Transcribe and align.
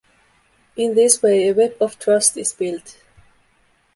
In 0.77 0.95
this 0.95 1.21
way, 1.21 1.47
a 1.49 1.53
web 1.53 1.75
of 1.79 1.99
trust 1.99 2.35
is 2.35 2.53
built. 2.53 2.97